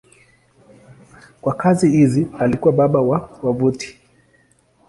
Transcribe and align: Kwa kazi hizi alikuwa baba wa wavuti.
Kwa 1.41 1.53
kazi 1.53 1.89
hizi 1.89 2.27
alikuwa 2.39 2.73
baba 2.73 3.01
wa 3.01 3.29
wavuti. 3.43 3.99